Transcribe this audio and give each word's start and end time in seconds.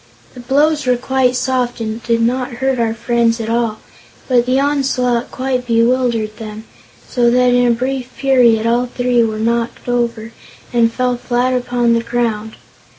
The 0.33 0.39
blows 0.39 0.87
were 0.87 0.97
quite 0.97 1.35
soft 1.35 1.79
and 1.79 2.01
did 2.01 2.23
not 2.23 2.53
hurt 2.53 2.79
our 2.79 2.95
friends 2.95 3.39
at 3.39 3.51
all, 3.51 3.77
but 4.27 4.47
the 4.47 4.59
onslaught 4.59 5.29
quite 5.29 5.67
bewildered 5.67 6.37
them, 6.37 6.63
so 7.07 7.29
that 7.29 7.53
in 7.53 7.67
a 7.67 7.75
brief 7.75 8.09
period 8.17 8.65
all 8.65 8.87
three 8.87 9.21
were 9.23 9.37
knocked 9.37 9.87
over 9.87 10.31
and 10.73 10.91
fell 10.91 11.17
flat 11.17 11.53
upon 11.53 11.93
the 11.93 12.01
ground. 12.01 12.55